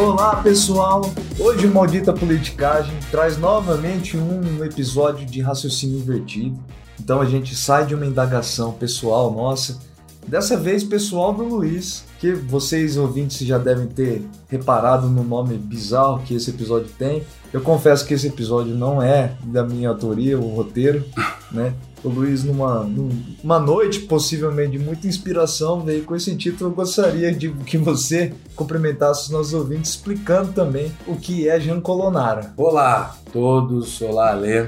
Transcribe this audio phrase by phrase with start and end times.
[0.00, 1.02] Olá pessoal,
[1.38, 6.58] hoje o Maldita Politicagem traz novamente um episódio de raciocínio invertido.
[6.98, 9.78] Então a gente sai de uma indagação pessoal nossa,
[10.26, 16.22] dessa vez pessoal do Luiz, que vocês ouvintes já devem ter reparado no nome bizarro
[16.22, 17.22] que esse episódio tem.
[17.52, 21.04] Eu confesso que esse episódio não é da minha autoria, o roteiro,
[21.52, 21.74] né?
[22.02, 26.70] O Luiz, numa, numa noite possivelmente de muita inspiração, veio com esse título.
[26.70, 31.80] Eu gostaria de que você cumprimentasse os nossos ouvintes explicando também o que é Jean
[31.80, 32.54] Colonara.
[32.56, 34.66] Olá a todos, olá Alê.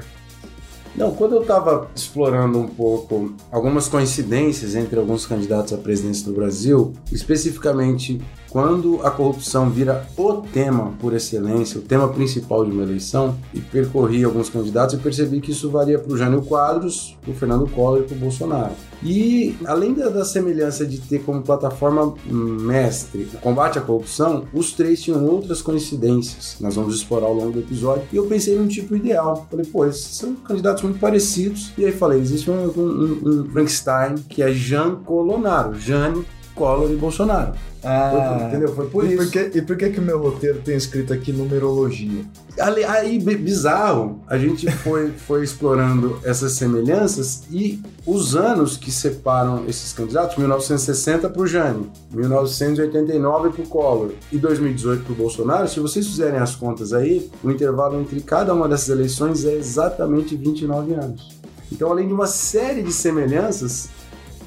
[0.95, 6.33] Não, quando eu estava explorando um pouco algumas coincidências entre alguns candidatos à presidência do
[6.33, 8.21] Brasil, especificamente
[8.53, 13.59] quando a corrupção vira o tema por excelência, o tema principal de uma eleição, e
[13.59, 17.67] percorri alguns candidatos e percebi que isso valia para o Jânio Quadros, para o Fernando
[17.67, 18.73] Collor e para o Bolsonaro.
[19.01, 24.71] E além da, da, semelhança de ter como plataforma mestre o combate à corrupção, os
[24.71, 26.57] três tinham outras coincidências.
[26.61, 28.03] Nós vamos explorar ao longo do episódio.
[28.13, 29.47] E eu pensei num tipo ideal.
[29.49, 31.73] Falei, pô, esses são candidatos muito parecidos.
[31.75, 36.23] E aí falei, existe um, um, um Frankenstein que é Jean Colonaro, Jânio
[36.55, 37.53] Collor e Bolsonaro.
[37.83, 38.73] Ah, foi, entendeu?
[38.73, 39.17] Foi por e isso.
[39.17, 42.23] Por que, e por que, que o meu roteiro tem escrito aqui numerologia?
[42.59, 49.65] Aí, aí bizarro, a gente foi, foi explorando essas semelhanças e os anos que separam
[49.67, 55.67] esses candidatos, 1960 para o Jânio, 1989 para o Collor e 2018 para o Bolsonaro,
[55.67, 60.35] se vocês fizerem as contas aí, o intervalo entre cada uma dessas eleições é exatamente
[60.35, 61.33] 29 anos.
[61.71, 63.89] Então, além de uma série de semelhanças,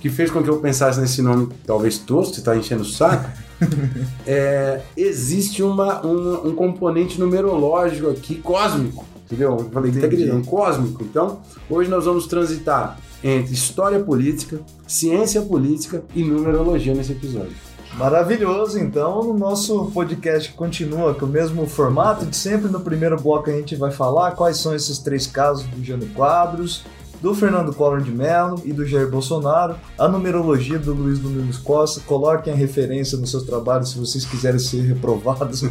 [0.07, 3.29] que fez com que eu pensasse nesse nome, talvez tosco, você está enchendo o saco,
[4.25, 9.57] é, existe uma, um, um, componente numerológico aqui, cósmico, entendeu?
[9.59, 10.47] Eu falei, tá acreditando?
[10.47, 11.03] Cósmico.
[11.03, 17.57] Então, hoje nós vamos transitar entre história política, ciência política e numerologia nesse episódio.
[17.95, 22.71] Maravilhoso, então o nosso podcast continua com o mesmo formato de sempre.
[22.71, 26.84] No primeiro bloco a gente vai falar quais são esses três casos do Jânio Quadros,
[27.26, 32.00] do Fernando Collor de Mello e do Jair Bolsonaro, a numerologia do Luiz Domingos Costa.
[32.06, 35.60] Coloquem a referência nos seus trabalhos se vocês quiserem ser reprovados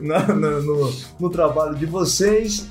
[0.00, 2.68] no, no, no, no trabalho de vocês.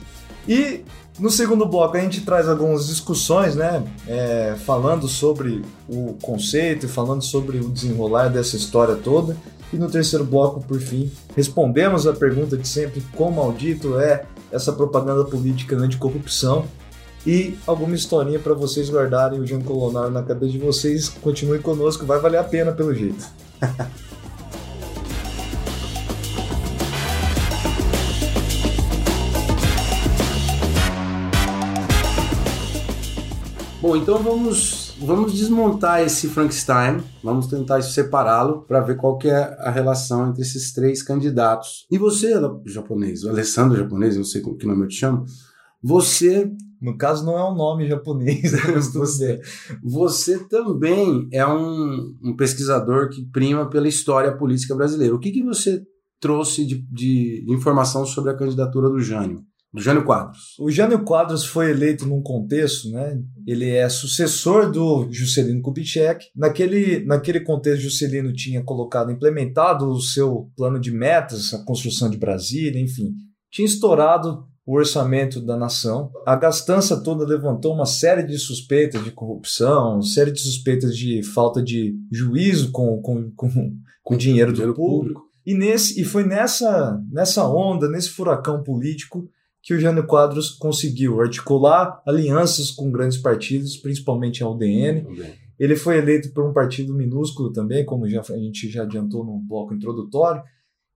[0.48, 0.86] E
[1.20, 3.84] no segundo bloco a gente traz algumas discussões, né?
[4.08, 9.36] É, falando sobre o conceito, falando sobre o desenrolar dessa história toda.
[9.74, 14.72] E no terceiro bloco, por fim, respondemos a pergunta de sempre: quão maldito é essa
[14.72, 16.66] propaganda política anticorrupção?
[17.26, 21.10] E alguma historinha para vocês guardarem o Jean Colonaro na cabeça de vocês.
[21.10, 23.26] Continue conosco, vai valer a pena pelo jeito.
[33.84, 39.58] Bom, então vamos, vamos desmontar esse Frankenstein, vamos tentar separá-lo para ver qual que é
[39.60, 41.86] a relação entre esses três candidatos.
[41.92, 42.34] E você,
[42.66, 45.26] japonês, o Alessandro japonês, não sei que nome eu te chamo,
[45.84, 46.50] você
[46.84, 48.52] no caso, não é um nome japonês.
[48.94, 49.40] você,
[49.82, 55.16] você também é um, um, pesquisador que prima pela história política brasileira.
[55.16, 55.82] O que, que você
[56.20, 59.42] trouxe de, de informação sobre a candidatura do Jânio?
[59.74, 60.56] Do Jânio Quadros.
[60.60, 63.18] O Jânio Quadros foi eleito num contexto, né?
[63.48, 66.26] Ele é sucessor do Juscelino Kubitschek.
[66.36, 72.18] Naquele, naquele contexto, Juscelino tinha colocado, implementado o seu plano de metas, a construção de
[72.18, 73.14] Brasília, enfim.
[73.50, 76.12] Tinha estourado o orçamento da nação.
[76.26, 81.22] A gastança toda levantou uma série de suspeitas de corrupção, uma série de suspeitas de
[81.22, 83.50] falta de juízo com, com, com,
[84.02, 85.20] com o dinheiro do dinheiro público.
[85.20, 85.34] público.
[85.46, 89.30] E, nesse, e foi nessa, nessa onda, nesse furacão político,
[89.62, 95.06] que o Jânio Quadros conseguiu articular alianças com grandes partidos, principalmente a UDN.
[95.60, 99.40] Ele foi eleito por um partido minúsculo também, como já, a gente já adiantou no
[99.40, 100.42] bloco introdutório,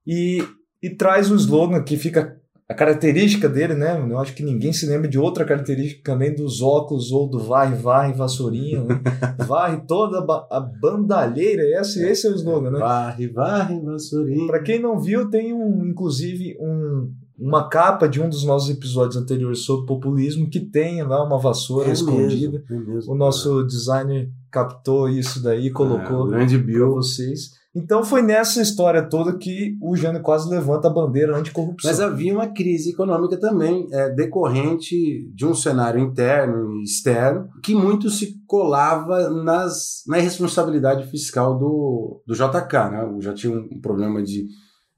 [0.06, 0.44] e,
[0.82, 3.98] e traz o slogan que fica a característica dele, né?
[3.98, 7.76] Eu acho que ninguém se lembra de outra característica além dos óculos ou do varre,
[7.76, 8.84] varre, vassourinha.
[8.84, 9.02] Né?
[9.48, 10.20] varre toda
[10.52, 11.64] a bandalheira.
[11.80, 12.80] Esse, esse é o slogan, né?
[12.80, 14.48] Varre, varre, vassourinha.
[14.48, 17.10] Para quem não viu, tem um, inclusive um,
[17.40, 21.88] uma capa de um dos nossos episódios anteriores sobre populismo que tem lá uma vassoura
[21.88, 22.64] é escondida.
[22.70, 27.52] Mesmo, é mesmo, o nosso designer captou isso daí, colocou é, grande para vocês.
[27.78, 31.92] Então foi nessa história toda que o Jânio quase levanta a bandeira anticorrupção.
[31.92, 37.76] Mas havia uma crise econômica também, é, decorrente de um cenário interno e externo, que
[37.76, 42.74] muito se colava nas, na responsabilidade fiscal do, do JK.
[42.92, 43.18] Né?
[43.20, 44.48] Já tinha um problema de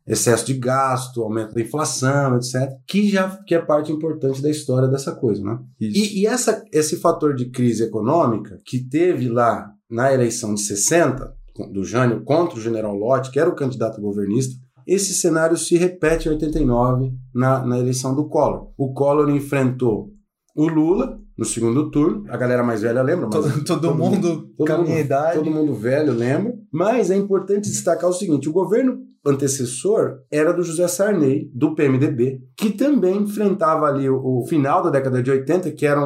[0.07, 4.87] excesso de gasto, aumento da inflação, etc., que já que é parte importante da história
[4.87, 5.43] dessa coisa.
[5.43, 5.59] Né?
[5.81, 11.38] E, e essa, esse fator de crise econômica que teve lá na eleição de 60,
[11.67, 14.56] do Jânio contra o general Lott, que era o candidato governista,
[14.88, 18.71] esse cenário se repete em 89 na, na eleição do Collor.
[18.77, 20.11] O Collor enfrentou
[20.59, 22.25] o Lula no segundo turno.
[22.27, 25.38] A galera mais velha lembra, todo, todo, todo, mundo todo minha idade.
[25.38, 26.53] Todo mundo velho lembra.
[26.69, 32.41] Mas é importante destacar o seguinte: o governo antecessor era do José Sarney, do PMDB,
[32.57, 36.01] que também enfrentava ali o, o final da década de 80, que era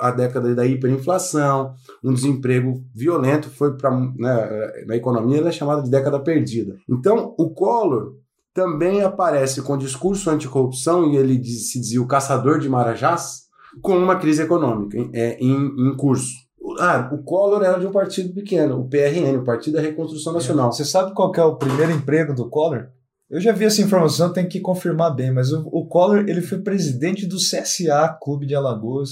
[0.00, 1.72] a década da hiperinflação,
[2.02, 6.76] um desemprego violento, foi para né, na economia ela é chamada de década perdida.
[6.88, 8.14] Então, o Collor
[8.54, 13.43] também aparece com discurso anticorrupção e ele diz, se dizia o caçador de marajás,
[13.82, 16.32] com uma crise econômica é, em, em curso.
[16.78, 20.72] Ah, o Collor era de um partido pequeno, o PRN, o Partido da Reconstrução Nacional.
[20.72, 22.88] Você sabe qual é o primeiro emprego do Collor?
[23.28, 26.58] Eu já vi essa informação, tem que confirmar bem, mas o, o Collor ele foi
[26.58, 29.10] presidente do CSA, Clube de Alagoas.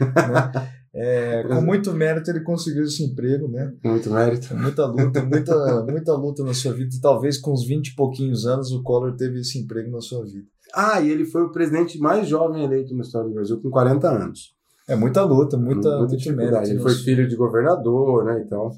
[0.00, 0.74] Né?
[0.96, 3.72] É, com muito mérito ele conseguiu esse emprego, né?
[3.84, 4.54] Muito mérito.
[4.54, 6.94] Muita luta, muita, muita luta na sua vida.
[7.02, 10.46] Talvez com uns 20 e pouquinhos anos o Collor teve esse emprego na sua vida.
[10.74, 14.08] Ah, e ele foi o presidente mais jovem eleito na história do Brasil, com 40
[14.08, 14.54] anos.
[14.86, 16.70] É muita luta, muita, muita dificuldade.
[16.70, 18.42] Ele foi filho de governador, né?
[18.44, 18.70] Então,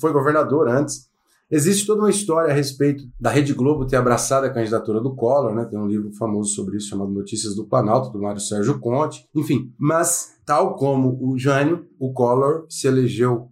[0.00, 1.08] foi governador antes.
[1.50, 5.54] Existe toda uma história a respeito da Rede Globo ter abraçado a candidatura do Collor,
[5.54, 5.64] né?
[5.64, 9.26] Tem um livro famoso sobre isso chamado Notícias do Planalto, do Mário Sérgio Conte.
[9.34, 13.48] Enfim, mas tal como o Jânio, o Collor se elegeu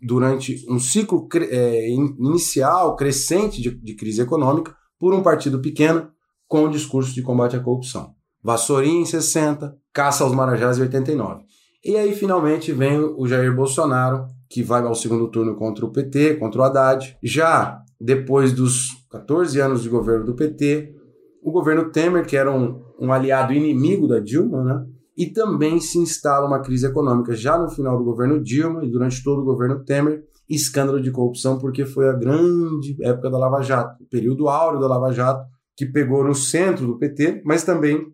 [0.00, 6.08] durante um ciclo é, inicial, crescente de, de crise econômica, por um partido pequeno
[6.48, 8.14] com o discurso de combate à corrupção.
[8.42, 11.44] Vassourinha em 60, caça aos Marajás em 89.
[11.84, 16.36] E aí finalmente vem o Jair Bolsonaro, que vai ao segundo turno contra o PT,
[16.36, 17.16] contra o Haddad.
[17.22, 20.94] Já depois dos 14 anos de governo do PT,
[21.42, 24.86] o governo Temer, que era um, um aliado inimigo da Dilma, né?
[25.16, 29.22] E também se instala uma crise econômica já no final do governo Dilma e durante
[29.22, 34.02] todo o governo Temer, escândalo de corrupção, porque foi a grande época da Lava Jato,
[34.02, 35.44] o período áureo da Lava Jato,
[35.78, 38.04] que pegou no centro do PT, mas também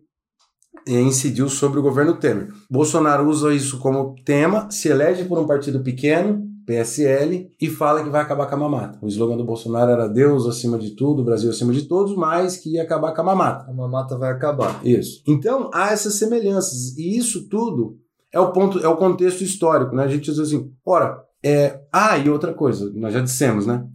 [0.87, 2.49] é, incidiu sobre o governo Temer.
[2.69, 8.09] Bolsonaro usa isso como tema, se elege por um partido pequeno, PSL, e fala que
[8.09, 8.99] vai acabar com a mamata.
[9.01, 12.73] O slogan do Bolsonaro era Deus acima de tudo, Brasil acima de todos, mas que
[12.73, 13.65] ia acabar com a mamata.
[13.67, 14.85] A mamata vai acabar.
[14.85, 15.23] Isso.
[15.27, 17.97] Então há essas semelhanças, e isso tudo
[18.31, 20.03] é o ponto, é o contexto histórico, né?
[20.03, 21.79] A gente diz assim, ora, é...
[21.91, 23.87] ah, e outra coisa, nós já dissemos, né?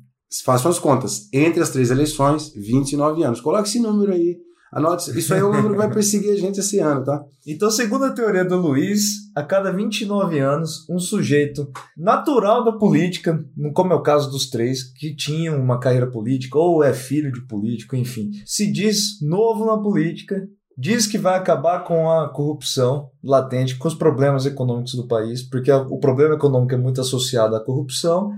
[0.44, 1.28] Façam as contas.
[1.32, 3.40] Entre as três eleições, 29 anos.
[3.40, 4.38] Coloque esse número aí
[4.72, 7.24] Anote, isso aí é o número que vai perseguir a gente esse ano, tá?
[7.44, 9.02] Então, segundo a teoria do Luiz,
[9.34, 13.44] a cada 29 anos, um sujeito natural da política,
[13.74, 17.44] como é o caso dos três, que tinham uma carreira política ou é filho de
[17.48, 20.40] político, enfim, se diz novo na política,
[20.78, 25.72] diz que vai acabar com a corrupção latente, com os problemas econômicos do país, porque
[25.72, 28.30] o problema econômico é muito associado à corrupção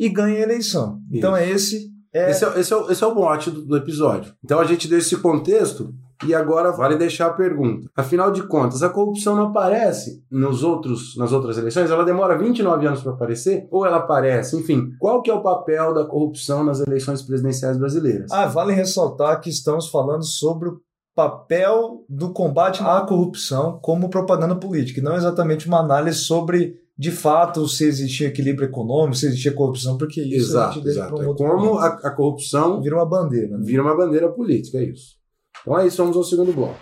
[0.00, 0.98] e ganha a eleição.
[1.12, 2.30] Então, é esse é...
[2.30, 4.34] Esse, é, esse, é, o, esse é o mote do, do episódio.
[4.44, 5.94] Então a gente deu esse contexto
[6.26, 7.88] e agora vale deixar a pergunta.
[7.96, 11.90] Afinal de contas, a corrupção não aparece nos outros, nas outras eleições?
[11.90, 13.66] Ela demora 29 anos para aparecer?
[13.70, 14.56] Ou ela aparece?
[14.56, 18.30] Enfim, qual que é o papel da corrupção nas eleições presidenciais brasileiras?
[18.32, 20.80] Ah, vale ressaltar que estamos falando sobre o
[21.14, 27.10] papel do combate à corrupção como propaganda política, e não exatamente uma análise sobre de
[27.10, 31.14] fato se existia equilíbrio econômico, se existia corrupção, porque isso exato, exato.
[31.14, 33.56] Um é como a, a, corrupção vira uma bandeira.
[33.56, 33.64] Né?
[33.64, 35.16] Vira uma bandeira política, é isso.
[35.62, 36.78] Então é isso, vamos ao segundo bloco.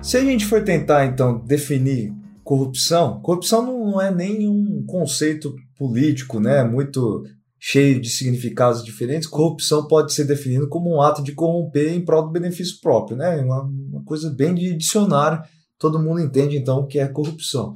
[0.00, 6.64] Se a gente for tentar então definir corrupção, corrupção não é nenhum conceito político, né?
[6.64, 7.26] Muito
[7.58, 12.22] cheio de significados diferentes, corrupção pode ser definida como um ato de corromper em prol
[12.22, 13.36] do benefício próprio, né?
[13.38, 15.42] Uma, uma coisa bem de dicionário.
[15.78, 17.74] Todo mundo entende então o que é corrupção.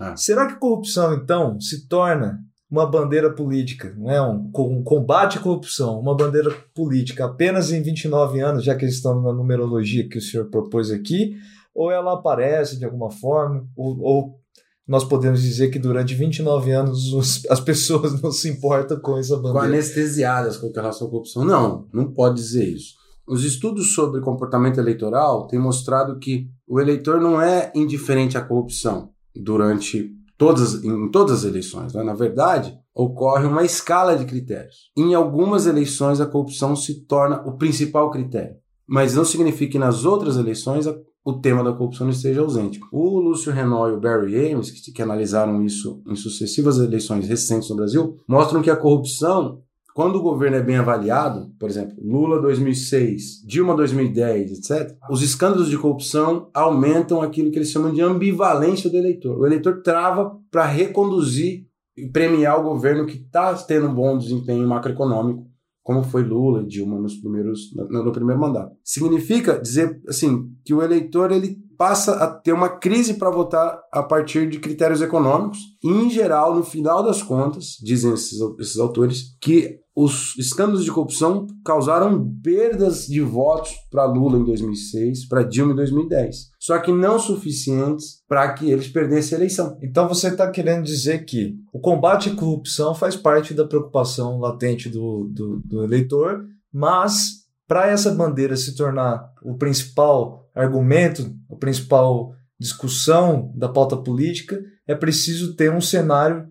[0.00, 0.16] Ah.
[0.16, 2.40] Será que corrupção então se torna
[2.70, 7.80] uma bandeira política, não é um, um, combate à corrupção, uma bandeira política apenas em
[7.80, 11.36] 29 anos, já que estamos na numerologia que o senhor propôs aqui,
[11.72, 14.40] ou ela aparece de alguma forma, ou, ou
[14.86, 19.36] nós podemos dizer que durante 29 anos os, as pessoas não se importam com essa
[19.36, 19.58] bandeira.
[19.60, 21.44] Com anestesiadas com relação à corrupção.
[21.44, 22.94] Não, não pode dizer isso.
[23.26, 29.10] Os estudos sobre comportamento eleitoral têm mostrado que o eleitor não é indiferente à corrupção
[29.34, 31.94] durante todas, em todas as eleições.
[31.94, 32.02] Né?
[32.02, 34.90] Na verdade, ocorre uma escala de critérios.
[34.96, 38.56] Em algumas eleições, a corrupção se torna o principal critério.
[38.86, 42.78] Mas não significa que nas outras eleições a o tema da corrupção esteja ausente.
[42.92, 47.70] O Lúcio Renault e o Barry Ames, que, que analisaram isso em sucessivas eleições recentes
[47.70, 49.62] no Brasil, mostram que a corrupção
[49.94, 55.70] quando o governo é bem avaliado, por exemplo, Lula 2006, Dilma 2010, etc., os escândalos
[55.70, 59.38] de corrupção aumentam aquilo que eles chamam de ambivalência do eleitor.
[59.38, 64.66] O eleitor trava para reconduzir e premiar o governo que está tendo um bom desempenho
[64.66, 65.46] macroeconômico,
[65.84, 68.74] como foi Lula e Dilma nos primeiros, no, no primeiro mandato.
[68.82, 74.02] Significa dizer assim que o eleitor ele passa a ter uma crise para votar a
[74.02, 75.58] partir de critérios econômicos.
[75.82, 80.90] E, em geral, no final das contas, dizem esses, esses autores, que os escândalos de
[80.90, 86.50] corrupção causaram perdas de votos para Lula em 2006, para Dilma em 2010.
[86.58, 89.78] Só que não suficientes para que eles perdessem a eleição.
[89.80, 94.88] Então você está querendo dizer que o combate à corrupção faz parte da preocupação latente
[94.88, 102.34] do, do, do eleitor, mas para essa bandeira se tornar o principal argumento, a principal
[102.58, 106.46] discussão da pauta política, é preciso ter um cenário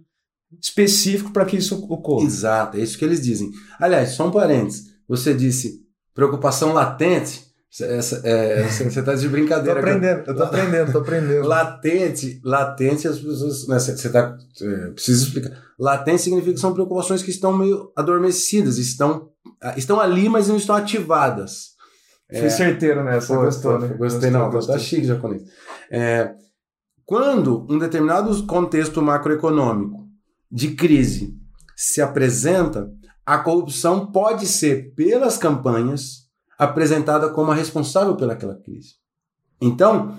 [0.62, 2.26] específico para que isso ocorra.
[2.26, 3.50] Exato, é isso que eles dizem.
[3.80, 4.94] Aliás, só um parênteses.
[5.08, 5.82] Você disse
[6.14, 7.52] preocupação latente.
[7.82, 9.82] Essa, é, você está de brincadeira.
[9.82, 11.48] tô aprendendo, eu tô aprendendo, tô aprendendo.
[11.48, 13.68] Latente, latente, as pessoas.
[13.68, 15.60] Né, você tá, é, precisa explicar.
[15.80, 19.32] Latente significa que são preocupações que estão meio adormecidas, estão,
[19.76, 21.73] estão ali, mas não estão ativadas.
[22.34, 23.96] Fui é, certeiro nessa, foi, gostou, foi, né?
[23.96, 24.74] Gostei, não, gostou.
[24.74, 25.44] tá chique japonês.
[25.92, 26.34] É,
[27.06, 30.08] quando um determinado contexto macroeconômico
[30.52, 31.38] de crise
[31.76, 32.92] se apresenta,
[33.26, 36.24] a corrupção pode ser, pelas campanhas,
[36.58, 38.96] apresentada como a responsável pelaquela crise.
[39.62, 40.18] Então,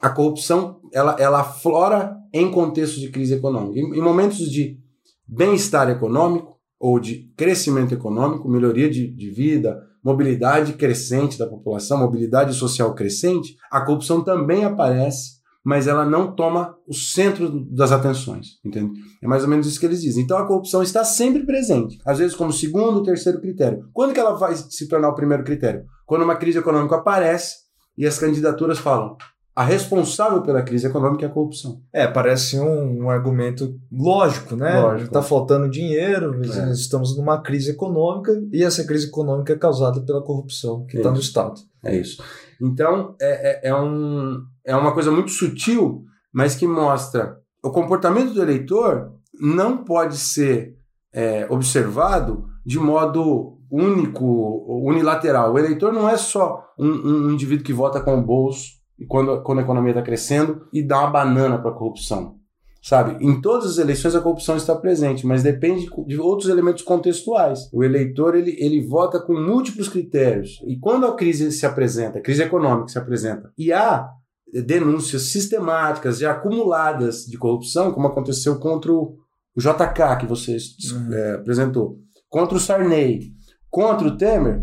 [0.00, 3.78] a corrupção ela, ela aflora em contextos de crise econômica.
[3.78, 4.78] Em, em momentos de
[5.26, 12.54] bem-estar econômico ou de crescimento econômico, melhoria de, de vida, mobilidade crescente da população, mobilidade
[12.54, 18.92] social crescente, a corrupção também aparece mas ela não toma o centro das atenções, entende?
[19.22, 20.24] É mais ou menos isso que eles dizem.
[20.24, 23.84] Então a corrupção está sempre presente, às vezes como segundo, terceiro critério.
[23.92, 25.84] Quando que ela vai se tornar o primeiro critério?
[26.04, 27.56] Quando uma crise econômica aparece
[27.96, 29.16] e as candidaturas falam
[29.54, 31.82] a responsável pela crise econômica é a corrupção.
[31.92, 34.80] É, parece um, um argumento lógico, né?
[34.80, 35.08] Lógico.
[35.08, 36.72] Está faltando dinheiro, é.
[36.72, 41.20] estamos numa crise econômica e essa crise econômica é causada pela corrupção que está no
[41.20, 41.60] Estado.
[41.84, 42.22] É isso.
[42.60, 48.32] Então, é, é, é, um, é uma coisa muito sutil, mas que mostra o comportamento
[48.32, 50.76] do eleitor não pode ser
[51.12, 55.52] é, observado de modo único, unilateral.
[55.52, 59.58] O eleitor não é só um, um indivíduo que vota com o bolso quando, quando
[59.58, 62.36] a economia está crescendo e dá uma banana para a corrupção.
[62.82, 63.24] Sabe?
[63.24, 67.70] Em todas as eleições a corrupção está presente, mas depende de outros elementos contextuais.
[67.72, 70.60] O eleitor ele, ele vota com múltiplos critérios.
[70.66, 74.08] E quando a crise se apresenta, a crise econômica se apresenta, e há
[74.52, 79.16] denúncias sistemáticas e acumuladas de corrupção, como aconteceu contra o
[79.56, 80.56] JK, que você
[80.92, 81.14] uhum.
[81.14, 83.30] é, apresentou, contra o Sarney,
[83.70, 84.60] contra o Temer,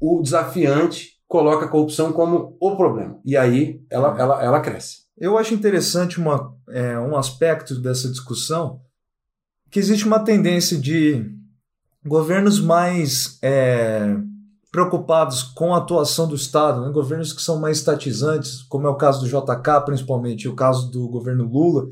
[0.00, 3.20] o desafiante coloca a corrupção como o problema.
[3.24, 5.02] E aí ela, ela, ela cresce.
[5.16, 8.80] Eu acho interessante uma, é, um aspecto dessa discussão
[9.70, 11.24] que existe uma tendência de
[12.04, 14.16] governos mais é,
[14.72, 16.92] preocupados com a atuação do Estado, né?
[16.92, 20.90] governos que são mais estatizantes, como é o caso do JK, principalmente, e o caso
[20.90, 21.88] do governo Lula,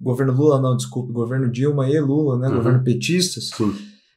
[0.00, 2.48] governo Lula não, desculpe, governo Dilma e Lula, né?
[2.48, 2.56] Uhum.
[2.56, 3.50] governo petistas,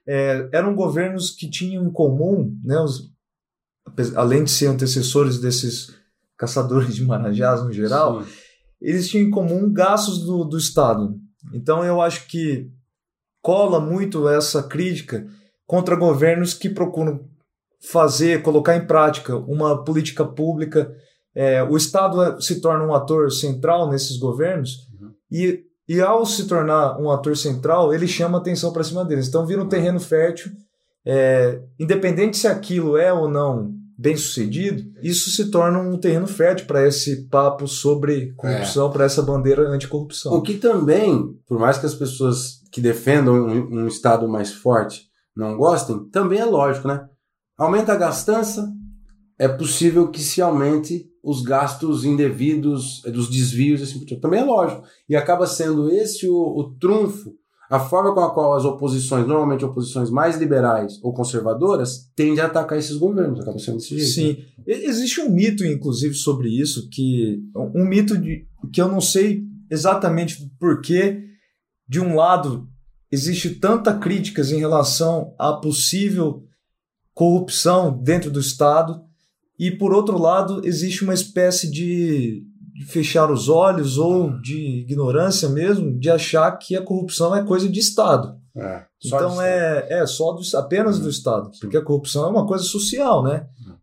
[0.08, 2.80] é, eram governos que tinham em comum, né?
[2.80, 3.12] Os,
[4.16, 5.94] além de ser antecessores desses
[6.38, 8.30] caçadores de marajás no geral, Sim.
[8.82, 11.16] eles tinham em comum gastos do, do Estado.
[11.54, 12.70] Então eu acho que
[13.42, 15.26] cola muito essa crítica
[15.66, 17.28] contra governos que procuram
[17.82, 20.94] fazer, colocar em prática uma política pública.
[21.34, 25.12] É, o Estado é, se torna um ator central nesses governos uhum.
[25.32, 29.28] e, e, ao se tornar um ator central, ele chama atenção para cima deles.
[29.28, 30.52] Então vira um terreno fértil
[31.06, 36.66] é, independente se aquilo é ou não bem sucedido, isso se torna um terreno fértil
[36.66, 38.92] para esse papo sobre corrupção, é.
[38.92, 40.34] para essa bandeira anticorrupção.
[40.34, 45.04] O que também, por mais que as pessoas que defendam um, um Estado mais forte
[45.36, 47.06] não gostem, também é lógico, né?
[47.58, 48.68] Aumenta a gastança,
[49.38, 54.82] é possível que se aumente os gastos indevidos, dos desvios, assim, também é lógico.
[55.08, 57.36] E acaba sendo esse o, o trunfo
[57.72, 62.48] a forma com a qual as oposições, normalmente oposições mais liberais ou conservadoras, tendem a
[62.48, 63.40] atacar esses governos.
[63.40, 64.12] Acaba sendo desse jeito.
[64.12, 64.44] Sim.
[64.68, 64.74] Né?
[64.84, 70.52] Existe um mito, inclusive, sobre isso, que um mito de, que eu não sei exatamente
[70.60, 71.24] porquê,
[71.88, 72.68] de um lado,
[73.10, 76.44] existe tanta críticas em relação à possível
[77.14, 79.02] corrupção dentro do Estado,
[79.58, 85.50] e por outro lado, existe uma espécie de de fechar os olhos ou de ignorância
[85.50, 88.40] mesmo, de achar que a corrupção é coisa de Estado.
[88.56, 92.46] É, só Então é, é só do, apenas do Estado, porque a corrupção é uma
[92.46, 93.48] coisa social, né?
[93.66, 93.76] Hum.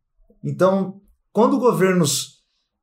[0.45, 1.00] Então,
[1.33, 2.38] quando governos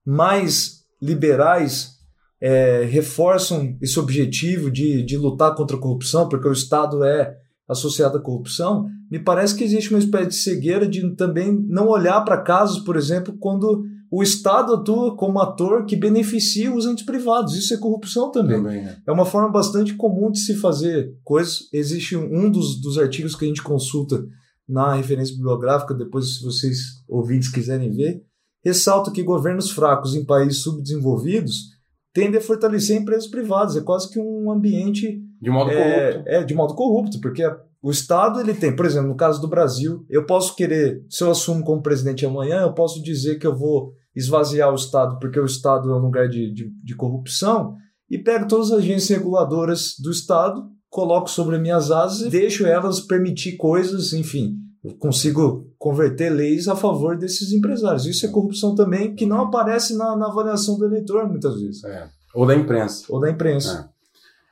[0.05, 1.95] mais liberais
[2.41, 7.35] é, reforçam esse objetivo de, de lutar contra a corrupção, porque o Estado é
[7.67, 12.21] associado à corrupção, me parece que existe uma espécie de cegueira de também não olhar
[12.21, 17.55] para casos, por exemplo, quando o Estado atua como ator que beneficia os entes privados.
[17.55, 18.57] Isso é corrupção também.
[18.57, 18.97] também, né?
[19.05, 21.67] É uma forma bastante comum de se fazer coisas.
[21.73, 24.25] Existe um dos, dos artigos que a gente consulta
[24.67, 28.23] na referência bibliográfica, depois, se vocês ouvintes quiserem ver,
[28.63, 31.75] ressalta que governos fracos em países subdesenvolvidos
[32.13, 33.75] tendem a fortalecer empresas privadas.
[33.75, 36.29] É quase que um ambiente De modo é, corrupto.
[36.29, 39.47] é, de modo corrupto, porque a- o Estado ele tem, por exemplo, no caso do
[39.47, 43.55] Brasil, eu posso querer, se eu assumo como presidente amanhã, eu posso dizer que eu
[43.55, 47.75] vou esvaziar o Estado porque o Estado é um lugar de, de, de corrupção
[48.09, 53.01] e pego todas as agências reguladoras do Estado, coloco sobre minhas asas e deixo elas
[53.01, 58.07] permitir coisas, enfim, eu consigo converter leis a favor desses empresários.
[58.07, 62.09] Isso é corrupção também que não aparece na, na avaliação do eleitor muitas vezes, É.
[62.33, 63.05] Ou da imprensa.
[63.09, 63.91] ou da imprensa.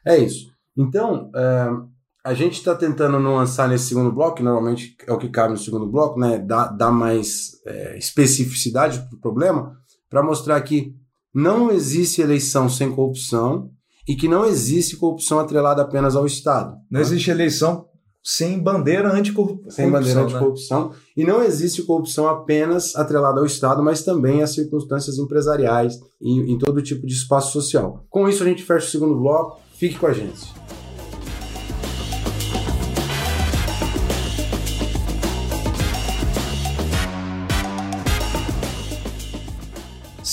[0.05, 0.53] É isso.
[0.77, 1.92] Então, é,
[2.23, 5.53] a gente está tentando não lançar nesse segundo bloco, que normalmente é o que cabe
[5.53, 6.39] no segundo bloco, né?
[6.39, 9.75] Dar, dar mais é, especificidade para o problema,
[10.09, 10.95] para mostrar que
[11.33, 13.69] não existe eleição sem corrupção
[14.07, 16.77] e que não existe corrupção atrelada apenas ao Estado.
[16.89, 17.01] Não né?
[17.01, 17.87] existe eleição
[18.23, 19.71] sem bandeira anticorrupção.
[19.71, 20.25] Sem bandeira né?
[20.25, 20.93] anticorrupção.
[21.17, 26.57] E não existe corrupção apenas atrelada ao Estado, mas também às circunstâncias empresariais e em
[26.57, 28.05] todo tipo de espaço social.
[28.09, 29.59] Com isso, a gente fecha o segundo bloco.
[29.75, 30.62] Fique com a gente.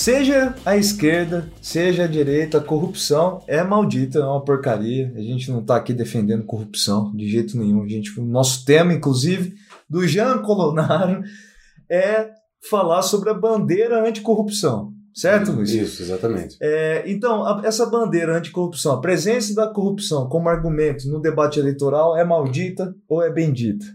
[0.01, 5.13] Seja a esquerda, seja a direita, a corrupção é maldita, é uma porcaria.
[5.15, 7.83] A gente não está aqui defendendo corrupção de jeito nenhum.
[7.83, 9.53] A gente, o nosso tema, inclusive,
[9.87, 11.21] do Jean Colonaro
[11.87, 12.31] é
[12.67, 14.91] falar sobre a bandeira anticorrupção.
[15.13, 15.69] Certo, Luiz?
[15.69, 16.57] Isso, exatamente.
[16.59, 22.17] É, então, a- essa bandeira anticorrupção, a presença da corrupção como argumento no debate eleitoral
[22.17, 23.85] é maldita ou é bendita?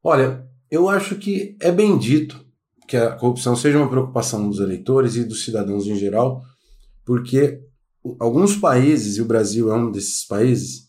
[0.00, 2.43] Olha, eu acho que é bendito
[2.94, 6.42] que a corrupção seja uma preocupação dos eleitores e dos cidadãos em geral,
[7.04, 7.58] porque
[8.20, 10.84] alguns países, e o Brasil é um desses países,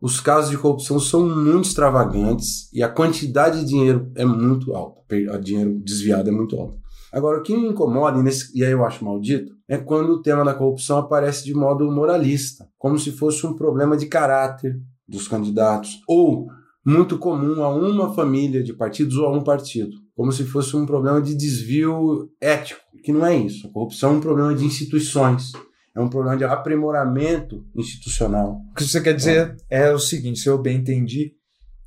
[0.00, 5.00] os casos de corrupção são muito extravagantes e a quantidade de dinheiro é muito alta,
[5.34, 6.78] o dinheiro desviado é muito alto.
[7.12, 10.22] Agora, o que me incomoda, e, nesse- e aí eu acho maldito, é quando o
[10.22, 15.26] tema da corrupção aparece de modo moralista, como se fosse um problema de caráter dos
[15.26, 16.46] candidatos, ou
[16.84, 20.86] muito comum a uma família de partidos ou a um partido, como se fosse um
[20.86, 23.66] problema de desvio ético, que não é isso.
[23.66, 25.52] A corrupção é um problema de instituições,
[25.94, 28.60] é um problema de aprimoramento institucional.
[28.70, 31.32] O que você quer dizer é o seguinte, se eu bem entendi,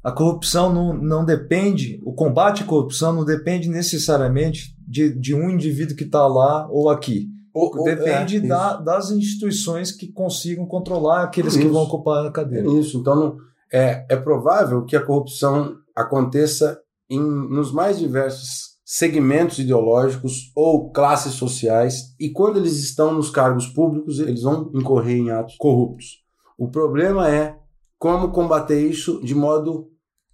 [0.03, 5.49] a corrupção não, não depende, o combate à corrupção não depende necessariamente de, de um
[5.49, 7.29] indivíduo que está lá ou aqui.
[7.53, 11.71] Ou- ou- Depende é, da- das instituições que consigam controlar aqueles que Isso.
[11.71, 12.67] vão ocupar a É cadeira.
[12.67, 12.97] isso.
[12.99, 13.37] Então, não-
[13.73, 21.33] é, é provável que a corrupção aconteça em, nos mais diversos segmentos ideológicos ou classes
[21.33, 26.23] sociais, e quando eles estão nos cargos públicos, eles vão incorrer em atos corruptos.
[26.57, 27.57] O problema é
[27.97, 29.89] como combater isso de modo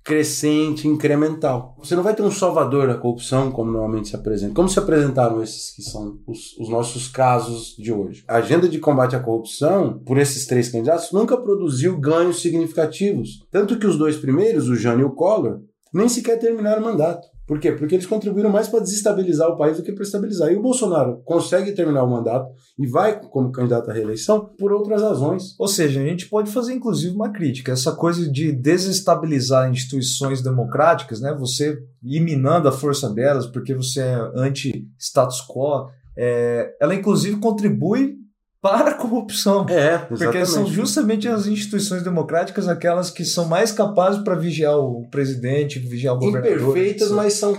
[0.10, 1.76] crescente, incremental.
[1.78, 4.56] Você não vai ter um salvador da corrupção, como normalmente se apresenta.
[4.56, 8.24] Como se apresentaram esses que são os, os nossos casos de hoje?
[8.28, 13.46] A agenda de combate à corrupção, por esses três candidatos, nunca produziu ganhos significativos.
[13.52, 15.60] Tanto que os dois primeiros, o Jânio e o Collor,
[15.94, 17.28] nem sequer terminaram o mandato.
[17.50, 17.72] Por quê?
[17.72, 20.52] Porque eles contribuíram mais para desestabilizar o país do que para estabilizar.
[20.52, 25.02] E o Bolsonaro consegue terminar o mandato e vai como candidato à reeleição por outras
[25.02, 25.56] razões.
[25.58, 27.72] Ou seja, a gente pode fazer inclusive uma crítica.
[27.72, 31.34] Essa coisa de desestabilizar instituições democráticas, né?
[31.34, 38.19] você ir minando a força delas porque você é anti-status quo, é, ela inclusive contribui
[38.62, 39.66] para a corrupção.
[39.70, 45.08] É, Porque são justamente as instituições democráticas aquelas que são mais capazes para vigiar o
[45.10, 46.58] presidente, vigiar o governador.
[46.58, 47.58] imperfeitas, mas são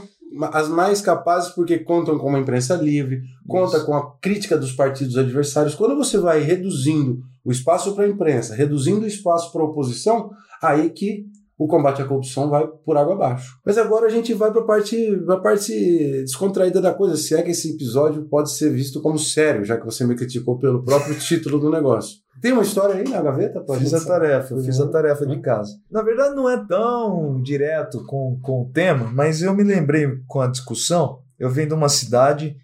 [0.52, 3.86] as mais capazes porque contam com uma imprensa livre, conta Isso.
[3.86, 5.74] com a crítica dos partidos adversários.
[5.74, 10.30] Quando você vai reduzindo o espaço para a imprensa, reduzindo o espaço para a oposição,
[10.62, 11.26] aí que
[11.61, 13.61] o combate à corrupção vai por água abaixo.
[13.66, 14.96] Mas agora a gente vai para a parte,
[15.27, 15.75] pra parte
[16.23, 19.85] descontraída da coisa, se é que esse episódio pode ser visto como sério, já que
[19.85, 22.16] você me criticou pelo próprio título do negócio.
[22.40, 23.61] Tem uma história aí na gaveta?
[23.61, 24.90] pra Fiz a tarefa, fiz a bom.
[24.90, 25.77] tarefa de casa.
[25.90, 30.40] Na verdade, não é tão direto com, com o tema, mas eu me lembrei com
[30.40, 31.18] a discussão.
[31.38, 32.57] Eu venho de uma cidade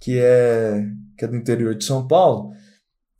[0.00, 0.86] que é,
[1.18, 2.52] que é do interior de São Paulo,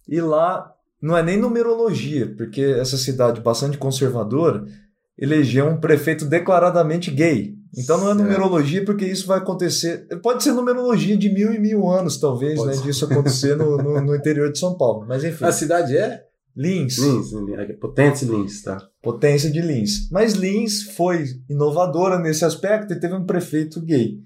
[0.09, 0.72] e lá
[1.03, 4.64] não é nem numerologia, porque essa cidade bastante conservadora
[5.22, 7.54] elegeu um prefeito declaradamente gay.
[7.78, 10.08] Então não é numerologia, porque isso vai acontecer.
[10.20, 12.74] Pode ser numerologia de mil e mil anos, talvez, Pode né?
[12.74, 12.82] Ser.
[12.82, 15.06] Disso acontecer no, no, no, interior de São Paulo.
[15.06, 15.44] Mas enfim.
[15.44, 16.24] A cidade é?
[16.56, 16.98] Lins.
[16.98, 17.30] Lins,
[17.80, 18.76] Potência Lins, tá?
[19.00, 20.11] Potência de Lins.
[20.11, 24.18] Mas Lins foi inovadora nesse aspecto e teve um prefeito gay.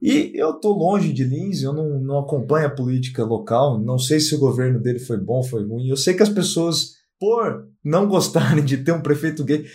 [0.00, 4.20] E eu estou longe de Lins, eu não, não acompanho a política local, não sei
[4.20, 5.88] se o governo dele foi bom, foi ruim.
[5.88, 9.66] Eu sei que as pessoas, por não gostarem de ter um prefeito gay,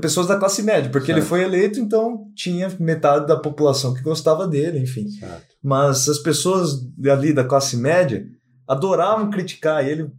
[0.00, 1.18] pessoas da classe média, porque certo.
[1.18, 5.08] ele foi eleito, então tinha metade da população que gostava dele, enfim.
[5.08, 5.54] Certo.
[5.62, 8.26] Mas as pessoas ali da classe média
[8.68, 10.10] adoravam criticar ele,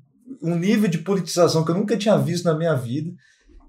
[0.42, 3.12] um nível de politização que eu nunca tinha visto na minha vida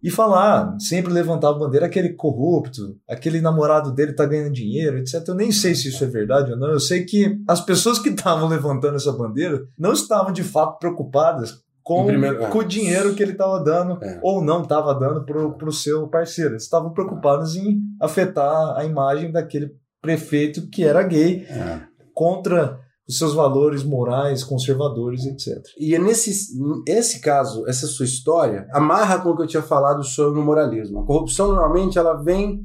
[0.05, 5.27] e falar, sempre levantava a bandeira, aquele corrupto, aquele namorado dele tá ganhando dinheiro, etc.
[5.27, 6.69] Eu nem sei se isso é verdade ou não.
[6.69, 11.64] Eu sei que as pessoas que estavam levantando essa bandeira não estavam de fato preocupadas
[11.85, 12.49] com, primeiro, é.
[12.49, 14.19] com o dinheiro que ele estava dando é.
[14.23, 16.53] ou não estava dando para o seu parceiro.
[16.53, 19.71] Eles estavam preocupados em afetar a imagem daquele
[20.01, 21.81] prefeito que era gay é.
[22.15, 25.63] contra os seus valores morais, conservadores, etc.
[25.79, 26.55] E é nesse
[26.89, 31.01] esse caso, essa sua história, amarra com o que eu tinha falado sobre o moralismo.
[31.01, 32.65] A corrupção normalmente ela vem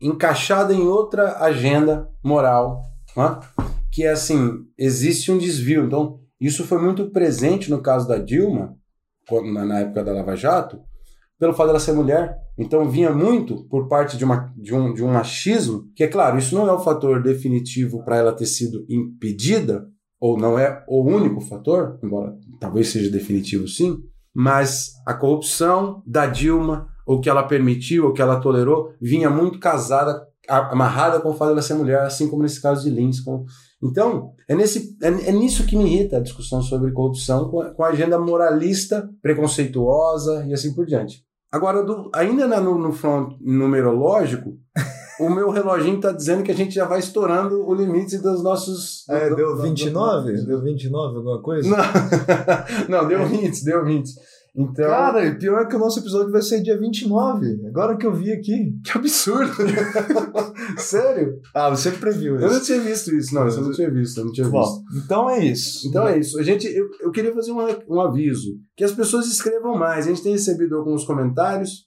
[0.00, 2.82] encaixada em outra agenda moral,
[3.16, 3.38] né?
[3.92, 5.84] que é assim, existe um desvio.
[5.84, 8.76] Então, isso foi muito presente no caso da Dilma,
[9.52, 10.80] na época da Lava Jato,
[11.38, 12.36] pelo fato dela ser mulher.
[12.58, 16.38] Então vinha muito por parte de, uma, de, um, de um machismo, que é claro,
[16.38, 19.86] isso não é o fator definitivo para ela ter sido impedida,
[20.18, 23.98] ou não é o único fator, embora talvez seja definitivo sim,
[24.34, 29.58] mas a corrupção da Dilma, o que ela permitiu, o que ela tolerou, vinha muito
[29.58, 33.20] casada, amarrada com o fato dela ser mulher, assim como nesse caso de Lins.
[33.20, 33.44] Com...
[33.82, 37.84] Então, é, nesse, é, é, nisso que me irrita a discussão sobre corrupção, com, com
[37.84, 41.24] a agenda moralista, preconceituosa e assim por diante.
[41.52, 44.56] Agora, do, ainda na, no, no front numerológico,
[45.20, 49.08] o meu reloginho está dizendo que a gente já vai estourando o limite dos nossos.
[49.08, 50.32] É, do, deu 29?
[50.32, 51.68] Do, do, deu 29 alguma coisa?
[51.68, 51.78] Não,
[53.02, 54.10] não deu 20, deu 20.
[54.56, 54.88] Então...
[54.88, 57.66] Cara, pior é que o nosso episódio vai ser dia 29.
[57.68, 58.72] Agora que eu vi aqui.
[58.82, 59.52] Que absurdo!
[60.78, 61.38] Sério?
[61.54, 62.44] Ah, você previu isso.
[62.44, 63.44] Eu não tinha visto isso, não.
[63.44, 65.04] Você não tinha visto, eu não tinha Bom, visto.
[65.04, 65.86] Então é isso.
[65.86, 66.38] Então é isso.
[66.40, 68.58] A gente, eu, eu queria fazer um, um aviso.
[68.74, 70.06] Que as pessoas escrevam mais.
[70.06, 71.86] A gente tem recebido alguns comentários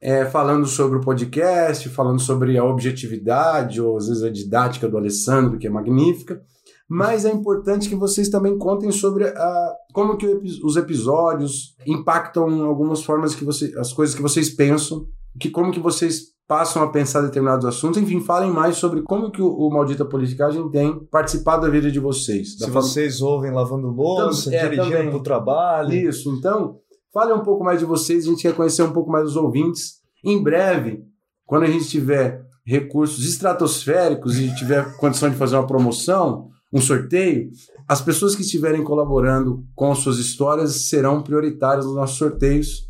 [0.00, 4.96] é, falando sobre o podcast, falando sobre a objetividade, ou às vezes a didática do
[4.96, 6.40] Alessandro, que é magnífica
[6.88, 13.02] mas é importante que vocês também contem sobre a, como que os episódios impactam algumas
[13.02, 15.06] formas que você, as coisas que vocês pensam,
[15.38, 19.42] que como que vocês passam a pensar determinados assuntos, enfim, falem mais sobre como que
[19.42, 22.52] o, o Maldita Politicagem tem participado da vida de vocês.
[22.52, 22.82] Se forma...
[22.82, 25.92] vocês ouvem lavando louça, então, é, dirigindo para o trabalho.
[25.92, 26.78] Isso, então,
[27.12, 29.94] fale um pouco mais de vocês, a gente quer conhecer um pouco mais os ouvintes.
[30.24, 31.02] Em breve,
[31.44, 37.50] quando a gente tiver recursos estratosféricos e tiver condição de fazer uma promoção, um sorteio,
[37.88, 42.86] as pessoas que estiverem colaborando com suas histórias serão prioritárias nos nossos sorteios.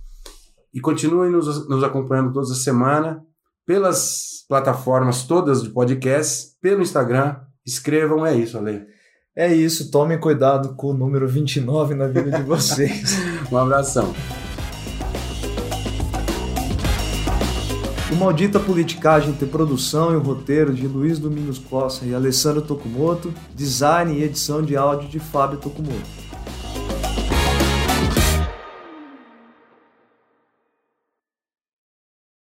[0.72, 3.22] E continuem nos, nos acompanhando toda semana
[3.66, 7.36] pelas plataformas todas de podcast, pelo Instagram.
[7.64, 8.86] Escrevam, é isso, Ale.
[9.34, 13.16] É isso, tomem cuidado com o número 29 na vida de vocês.
[13.52, 14.14] um abração.
[18.08, 23.34] O Maldita Politicagem tem produção e o roteiro de Luiz Domingos Costa e Alessandro Tokumoto,
[23.52, 26.25] design e edição de áudio de Fábio Tokumoto.